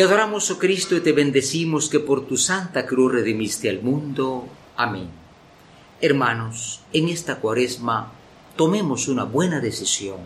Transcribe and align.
Te 0.00 0.04
adoramos, 0.04 0.50
oh 0.50 0.58
Cristo, 0.58 0.96
y 0.96 1.02
te 1.02 1.12
bendecimos 1.12 1.90
que 1.90 2.00
por 2.00 2.26
tu 2.26 2.38
santa 2.38 2.86
cruz 2.86 3.12
redimiste 3.12 3.68
al 3.68 3.82
mundo. 3.82 4.48
Amén. 4.74 5.10
Hermanos, 6.00 6.80
en 6.94 7.10
esta 7.10 7.36
cuaresma 7.36 8.10
tomemos 8.56 9.08
una 9.08 9.24
buena 9.24 9.60
decisión, 9.60 10.20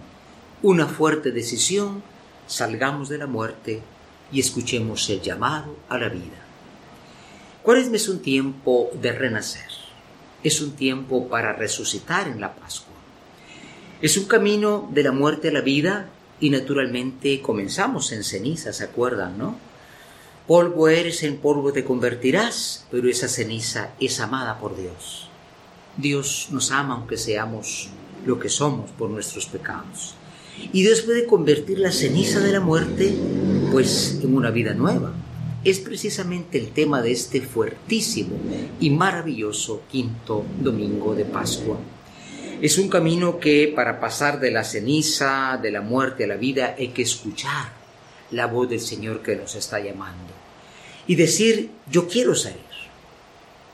una 0.62 0.86
fuerte 0.86 1.32
decisión, 1.32 2.04
salgamos 2.46 3.08
de 3.08 3.18
la 3.18 3.26
muerte 3.26 3.82
y 4.30 4.38
escuchemos 4.38 5.10
el 5.10 5.20
llamado 5.20 5.76
a 5.88 5.98
la 5.98 6.08
vida. 6.08 6.38
Cuaresma 7.64 7.96
es 7.96 8.08
un 8.08 8.22
tiempo 8.22 8.92
de 9.02 9.10
renacer, 9.10 9.72
es 10.44 10.60
un 10.60 10.76
tiempo 10.76 11.28
para 11.28 11.52
resucitar 11.52 12.28
en 12.28 12.40
la 12.40 12.54
Pascua. 12.54 12.94
Es 14.00 14.16
un 14.16 14.26
camino 14.26 14.88
de 14.92 15.02
la 15.02 15.10
muerte 15.10 15.48
a 15.48 15.52
la 15.52 15.62
vida 15.62 16.10
y 16.40 16.50
naturalmente 16.50 17.40
comenzamos 17.40 18.12
en 18.12 18.24
ceniza, 18.24 18.72
¿se 18.72 18.84
acuerdan, 18.84 19.38
no? 19.38 19.56
Polvo 20.46 20.88
eres, 20.88 21.22
en 21.22 21.38
polvo 21.38 21.72
te 21.72 21.84
convertirás, 21.84 22.86
pero 22.90 23.08
esa 23.08 23.28
ceniza 23.28 23.94
es 23.98 24.20
amada 24.20 24.58
por 24.58 24.76
Dios. 24.76 25.28
Dios 25.96 26.48
nos 26.50 26.70
ama 26.70 26.94
aunque 26.94 27.16
seamos 27.16 27.88
lo 28.26 28.38
que 28.38 28.48
somos 28.48 28.90
por 28.90 29.08
nuestros 29.08 29.46
pecados. 29.46 30.14
Y 30.72 30.82
Dios 30.82 31.02
puede 31.02 31.26
convertir 31.26 31.78
la 31.78 31.92
ceniza 31.92 32.40
de 32.40 32.52
la 32.52 32.60
muerte 32.60 33.14
pues 33.72 34.20
en 34.22 34.36
una 34.36 34.50
vida 34.50 34.74
nueva. 34.74 35.12
Es 35.64 35.78
precisamente 35.78 36.58
el 36.58 36.72
tema 36.72 37.00
de 37.00 37.12
este 37.12 37.40
fuertísimo 37.40 38.36
y 38.80 38.90
maravilloso 38.90 39.82
quinto 39.90 40.44
domingo 40.60 41.14
de 41.14 41.24
Pascua. 41.24 41.78
Es 42.60 42.78
un 42.78 42.88
camino 42.88 43.38
que 43.38 43.72
para 43.74 44.00
pasar 44.00 44.40
de 44.40 44.50
la 44.50 44.64
ceniza, 44.64 45.58
de 45.60 45.70
la 45.70 45.80
muerte 45.80 46.24
a 46.24 46.26
la 46.26 46.36
vida, 46.36 46.74
hay 46.78 46.88
que 46.88 47.02
escuchar 47.02 47.72
la 48.30 48.46
voz 48.46 48.68
del 48.68 48.80
Señor 48.80 49.22
que 49.22 49.36
nos 49.36 49.54
está 49.54 49.80
llamando. 49.80 50.32
Y 51.06 51.16
decir, 51.16 51.70
yo 51.90 52.08
quiero 52.08 52.34
salir. 52.34 52.60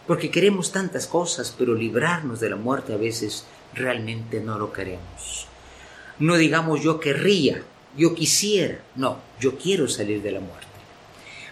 Porque 0.06 0.30
queremos 0.30 0.72
tantas 0.72 1.06
cosas, 1.06 1.54
pero 1.56 1.74
librarnos 1.74 2.40
de 2.40 2.50
la 2.50 2.56
muerte 2.56 2.92
a 2.92 2.96
veces 2.96 3.44
realmente 3.74 4.40
no 4.40 4.58
lo 4.58 4.72
queremos. 4.72 5.46
No 6.18 6.36
digamos 6.36 6.82
yo 6.82 6.98
querría, 6.98 7.62
yo 7.96 8.14
quisiera, 8.14 8.82
no, 8.96 9.18
yo 9.40 9.56
quiero 9.56 9.88
salir 9.88 10.22
de 10.22 10.32
la 10.32 10.40
muerte. 10.40 10.66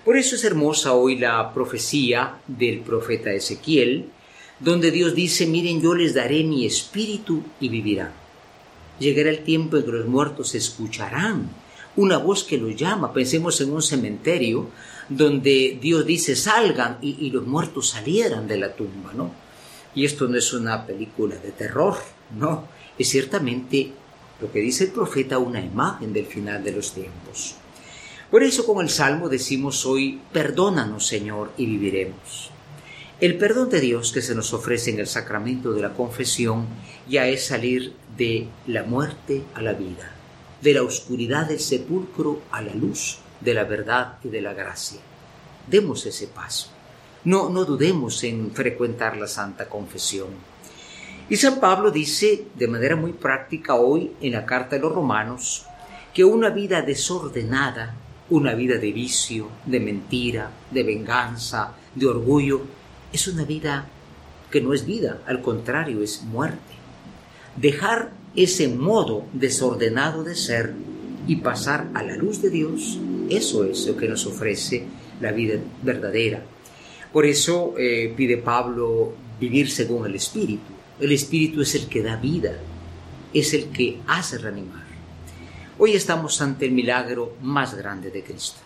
Por 0.05 0.17
eso 0.17 0.35
es 0.37 0.45
hermosa 0.45 0.93
hoy 0.95 1.19
la 1.19 1.53
profecía 1.53 2.39
del 2.47 2.81
profeta 2.81 3.31
Ezequiel, 3.33 4.11
donde 4.61 4.91
Dios 4.91 5.15
dice, 5.15 5.47
miren, 5.47 5.81
yo 5.81 5.95
les 5.95 6.15
daré 6.15 6.43
mi 6.45 6.67
espíritu 6.67 7.43
y 7.61 7.69
vivirán. 7.69 8.13
Llegará 8.99 9.31
el 9.31 9.45
tiempo 9.45 9.77
en 9.77 9.85
que 9.85 9.93
los 9.93 10.07
muertos 10.07 10.55
escucharán 10.55 11.49
una 11.97 12.19
voz 12.19 12.45
que 12.45 12.59
los 12.59 12.75
llama. 12.77 13.13
Pensemos 13.13 13.61
en 13.61 13.73
un 13.73 13.83
cementerio 13.83 14.69
donde 15.09 15.79
Dios 15.81 16.05
dice, 16.05 16.37
salgan 16.37 16.99
y, 17.01 17.31
los 17.31 17.47
muertos 17.47 17.91
salieran 17.91 18.47
de 18.47 18.59
la 18.59 18.75
tumba, 18.75 19.13
¿no? 19.15 19.31
Y 19.95 20.05
esto 20.05 20.29
no 20.29 20.37
es 20.37 20.53
una 20.53 20.87
película 20.87 21.37
de 21.37 21.51
terror, 21.51 21.97
no, 22.37 22.69
es 22.99 23.09
ciertamente 23.09 23.91
lo 24.41 24.53
que 24.53 24.61
dice 24.61 24.85
el 24.85 24.91
profeta 24.91 25.39
una 25.39 25.61
imagen 25.61 26.13
del 26.13 26.27
final 26.27 26.63
de 26.63 26.73
los 26.73 26.93
tiempos. 26.93 27.55
Por 28.31 28.43
eso 28.43 28.67
con 28.67 28.85
el 28.85 28.91
Salmo 28.91 29.29
decimos 29.29 29.87
hoy, 29.87 30.21
perdónanos 30.33 31.07
Señor 31.07 31.53
y 31.57 31.67
viviremos. 31.67 32.51
El 33.21 33.37
perdón 33.37 33.69
de 33.69 33.81
Dios 33.81 34.13
que 34.13 34.23
se 34.23 34.37
nos 34.37 34.53
ofrece 34.53 34.91
en 34.91 35.01
el 35.01 35.09
sacramento 35.09 35.73
de 35.73 35.83
la 35.83 35.93
confesión 35.93 36.67
ya 37.09 37.27
es 37.27 37.47
salir 37.47 37.93
de 38.17 38.47
la 38.69 38.85
muerte 38.85 39.43
a 39.55 39.61
la 39.61 39.73
vida, 39.73 40.13
de 40.63 40.75
la 40.75 40.85
oscuridad 40.85 41.49
del 41.49 41.59
sepulcro 41.59 42.43
a 42.53 42.63
la 42.63 42.73
luz 42.75 43.19
de 43.41 43.55
la 43.55 43.65
verdad 43.65 44.19
y 44.23 44.29
de 44.29 44.41
la 44.41 44.55
gracia. 44.55 45.01
Demos 45.67 46.07
ese 46.07 46.29
paso. 46.29 46.71
No, 47.25 47.49
no 47.49 47.65
dudemos 47.65 48.23
en 48.23 48.53
frecuentar 48.53 49.17
la 49.17 49.27
Santa 49.27 49.69
Confesión. 49.69 50.29
Y 51.29 51.35
San 51.39 51.59
Pablo 51.59 51.91
dice 51.91 52.47
de 52.55 52.69
manera 52.69 52.95
muy 52.95 53.15
práctica 53.15 53.75
hoy 53.75 54.13
en 54.21 54.35
la 54.35 54.47
carta 54.47 54.77
de 54.77 54.83
los 54.83 54.93
romanos 54.93 55.67
que 56.15 56.25
una 56.25 56.51
vida 56.51 56.83
desordenada, 56.83 57.97
una 58.31 58.55
vida 58.55 58.77
de 58.77 58.93
vicio, 58.93 59.49
de 59.67 59.81
mentira, 59.81 60.53
de 60.71 60.85
venganza, 60.85 61.75
de 61.97 62.07
orgullo, 62.07 62.78
es 63.13 63.29
una 63.29 63.45
vida 63.45 63.87
que 64.51 64.61
no 64.61 64.73
es 64.73 64.87
vida, 64.87 65.23
al 65.27 65.43
contrario, 65.43 66.03
es 66.03 66.23
muerte. 66.23 66.59
Dejar 67.57 68.13
ese 68.35 68.69
modo 68.69 69.25
desordenado 69.33 70.25
de 70.25 70.35
ser 70.35 70.75
y 71.27 71.37
pasar 71.37 71.89
a 71.95 72.03
la 72.03 72.17
luz 72.17 72.41
de 72.41 72.51
Dios, 72.51 72.99
eso 73.29 73.65
es 73.65 73.87
lo 73.87 73.97
que 73.97 74.09
nos 74.09 74.27
ofrece 74.27 74.85
la 75.21 75.33
vida 75.33 75.59
verdadera. 75.83 76.43
Por 77.13 77.27
eso 77.27 77.75
eh, 77.79 78.13
pide 78.17 78.37
Pablo 78.39 79.15
vivir 79.41 79.71
según 79.71 80.07
el 80.07 80.15
Espíritu. 80.15 80.73
El 81.01 81.13
Espíritu 81.13 81.63
es 81.63 81.75
el 81.75 81.89
que 81.89 82.03
da 82.03 82.17
vida, 82.17 82.59
es 83.33 83.55
el 83.55 83.69
que 83.71 83.99
hace 84.07 84.39
reanimar. 84.39 84.87
Hoy 85.79 85.93
estamos 85.93 86.41
ante 86.43 86.67
el 86.67 86.73
milagro 86.73 87.37
más 87.41 87.75
grande 87.75 88.11
de 88.11 88.23
Cristo. 88.23 88.59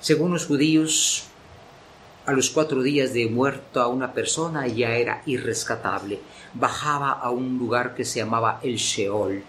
Según 0.00 0.32
los 0.32 0.46
judíos, 0.46 1.24
a 2.30 2.32
los 2.32 2.50
cuatro 2.50 2.80
días 2.80 3.12
de 3.12 3.26
muerto 3.26 3.80
a 3.80 3.88
una 3.88 4.12
persona 4.12 4.68
ya 4.68 4.94
era 4.94 5.20
irrescatable. 5.26 6.20
Bajaba 6.54 7.10
a 7.10 7.30
un 7.30 7.58
lugar 7.58 7.96
que 7.96 8.04
se 8.04 8.20
llamaba 8.20 8.60
el 8.62 8.76
Sheol. 8.76 9.42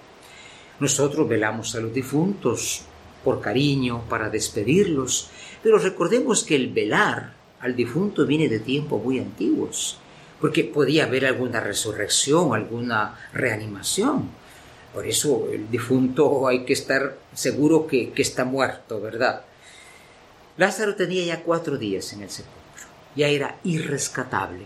Nosotros 0.79 1.29
velamos 1.29 1.75
a 1.75 1.79
los 1.79 1.93
difuntos 1.93 2.81
por 3.23 3.39
cariño, 3.39 4.01
para 4.09 4.31
despedirlos, 4.31 5.29
pero 5.61 5.77
recordemos 5.77 6.43
que 6.43 6.55
el 6.55 6.73
velar 6.73 7.35
al 7.59 7.75
difunto 7.75 8.25
viene 8.25 8.49
de 8.49 8.59
tiempos 8.59 9.03
muy 9.03 9.19
antiguos, 9.19 9.99
porque 10.39 10.63
podía 10.63 11.03
haber 11.03 11.27
alguna 11.27 11.59
resurrección, 11.59 12.55
alguna 12.55 13.15
reanimación. 13.31 14.31
Por 14.91 15.05
eso 15.05 15.49
el 15.53 15.69
difunto 15.69 16.47
hay 16.47 16.65
que 16.65 16.73
estar 16.73 17.15
seguro 17.35 17.85
que, 17.85 18.09
que 18.09 18.23
está 18.23 18.43
muerto, 18.43 18.99
¿verdad? 18.99 19.43
Lázaro 20.57 20.95
tenía 20.95 21.23
ya 21.23 21.43
cuatro 21.43 21.77
días 21.77 22.11
en 22.13 22.23
el 22.23 22.31
sepulcro 22.31 22.60
ya 23.15 23.27
era 23.27 23.59
irrescatable. 23.63 24.65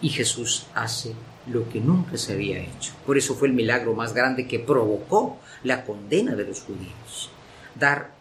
Y 0.00 0.10
Jesús 0.10 0.66
hace 0.74 1.14
lo 1.46 1.68
que 1.68 1.80
nunca 1.80 2.16
se 2.16 2.32
había 2.32 2.58
hecho. 2.58 2.92
Por 3.06 3.18
eso 3.18 3.34
fue 3.34 3.48
el 3.48 3.54
milagro 3.54 3.94
más 3.94 4.14
grande 4.14 4.46
que 4.46 4.58
provocó 4.58 5.38
la 5.62 5.84
condena 5.84 6.34
de 6.34 6.44
los 6.44 6.60
judíos. 6.60 7.30
Dar, 7.74 8.12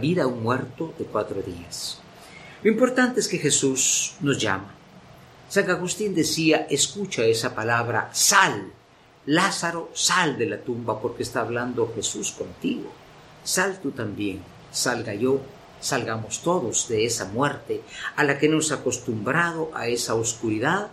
vida 0.00 0.24
a 0.24 0.26
un 0.26 0.42
muerto 0.42 0.94
de 0.98 1.04
cuatro 1.04 1.42
días. 1.42 1.98
Lo 2.62 2.70
importante 2.70 3.20
es 3.20 3.28
que 3.28 3.38
Jesús 3.38 4.14
nos 4.20 4.38
llama. 4.38 4.72
San 5.48 5.68
Agustín 5.68 6.14
decía, 6.14 6.66
escucha 6.70 7.24
esa 7.24 7.54
palabra, 7.54 8.10
sal. 8.12 8.72
Lázaro, 9.26 9.90
sal 9.94 10.38
de 10.38 10.46
la 10.46 10.58
tumba 10.58 11.00
porque 11.00 11.22
está 11.22 11.40
hablando 11.40 11.92
Jesús 11.94 12.32
contigo. 12.32 12.92
Sal 13.44 13.78
tú 13.80 13.90
también, 13.90 14.40
salga 14.70 15.14
yo 15.14 15.40
salgamos 15.82 16.42
todos 16.42 16.88
de 16.88 17.04
esa 17.04 17.26
muerte 17.26 17.82
a 18.16 18.24
la 18.24 18.38
que 18.38 18.48
nos 18.48 18.72
ha 18.72 18.76
acostumbrado 18.76 19.70
a 19.74 19.88
esa 19.88 20.14
oscuridad 20.14 20.90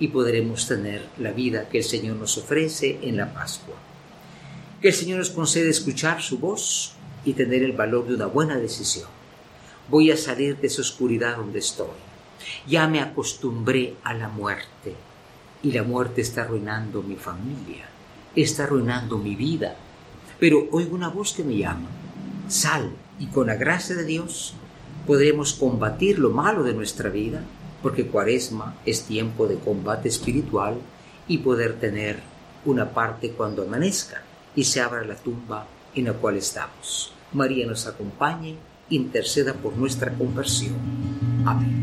y 0.00 0.08
podremos 0.08 0.66
tener 0.66 1.06
la 1.18 1.30
vida 1.30 1.68
que 1.68 1.78
el 1.78 1.84
Señor 1.84 2.16
nos 2.16 2.36
ofrece 2.38 2.98
en 3.02 3.18
la 3.18 3.32
Pascua. 3.32 3.76
Que 4.80 4.88
el 4.88 4.94
Señor 4.94 5.18
nos 5.18 5.30
concede 5.30 5.70
escuchar 5.70 6.20
su 6.20 6.38
voz 6.38 6.94
y 7.24 7.34
tener 7.34 7.62
el 7.62 7.72
valor 7.72 8.08
de 8.08 8.14
una 8.14 8.26
buena 8.26 8.56
decisión. 8.56 9.08
Voy 9.88 10.10
a 10.10 10.16
salir 10.16 10.56
de 10.56 10.66
esa 10.66 10.80
oscuridad 10.80 11.36
donde 11.36 11.60
estoy. 11.60 11.86
Ya 12.66 12.88
me 12.88 13.00
acostumbré 13.00 13.94
a 14.02 14.14
la 14.14 14.28
muerte 14.28 14.96
y 15.62 15.70
la 15.72 15.84
muerte 15.84 16.22
está 16.22 16.42
arruinando 16.42 17.02
mi 17.02 17.16
familia, 17.16 17.84
está 18.34 18.64
arruinando 18.64 19.18
mi 19.18 19.36
vida. 19.36 19.76
Pero 20.40 20.66
oigo 20.72 20.96
una 20.96 21.08
voz 21.08 21.34
que 21.34 21.44
me 21.44 21.58
llama. 21.58 21.88
Sal, 22.48 22.90
y 23.22 23.26
con 23.26 23.46
la 23.46 23.54
gracia 23.54 23.94
de 23.94 24.04
Dios 24.04 24.52
podremos 25.06 25.52
combatir 25.52 26.18
lo 26.18 26.30
malo 26.30 26.64
de 26.64 26.74
nuestra 26.74 27.08
vida, 27.08 27.40
porque 27.80 28.08
cuaresma 28.08 28.74
es 28.84 29.04
tiempo 29.04 29.46
de 29.46 29.58
combate 29.58 30.08
espiritual 30.08 30.78
y 31.28 31.38
poder 31.38 31.78
tener 31.78 32.18
una 32.64 32.90
parte 32.90 33.30
cuando 33.30 33.62
amanezca 33.62 34.22
y 34.56 34.64
se 34.64 34.80
abra 34.80 35.04
la 35.04 35.14
tumba 35.14 35.68
en 35.94 36.06
la 36.06 36.14
cual 36.14 36.36
estamos. 36.36 37.12
María 37.32 37.64
nos 37.64 37.86
acompañe, 37.86 38.56
interceda 38.90 39.54
por 39.54 39.76
nuestra 39.76 40.12
conversión. 40.12 40.74
Amén. 41.46 41.81